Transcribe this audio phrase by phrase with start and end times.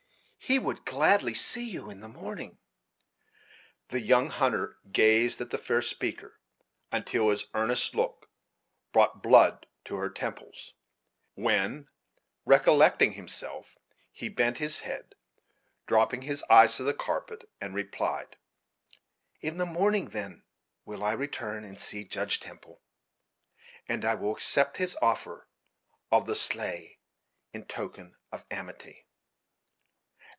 [0.43, 2.57] He would gladly see you in the morning."
[3.87, 6.41] The young hunter gazed at the fair speaker
[6.91, 8.29] until his earnest look
[8.91, 10.73] brought the blood to her temples;
[11.35, 11.87] when,
[12.43, 13.77] recollecting himself,
[14.11, 15.15] he bent his head,
[15.87, 18.35] dropping his eyes to the carpet, and replied:
[19.39, 20.43] "In the morning, then,
[20.83, 22.81] will I return, and see Judge Temple;
[23.87, 25.47] and I will accept his offer
[26.11, 26.99] of the sleigh
[27.53, 29.05] in token of amity."